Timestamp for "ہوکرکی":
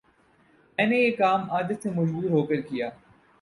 2.29-2.81